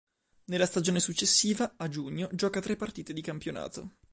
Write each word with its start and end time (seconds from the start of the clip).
Nella 0.45 0.65
stagione 0.65 0.99
successiva, 0.99 1.75
a 1.77 1.87
giugno, 1.87 2.27
gioca 2.33 2.59
tre 2.59 2.75
partite 2.75 3.13
di 3.13 3.21
campionato. 3.21 3.97